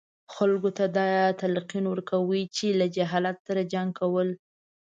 خلکو 0.35 0.69
ته 0.77 0.85
دا 0.97 1.07
تلقین 1.41 1.85
ورکوي 1.89 2.41
چې 2.55 2.67
له 2.79 2.85
جهالت 2.95 3.37
سره 3.47 3.61
جنګ 3.73 3.89
کول. 3.99 4.29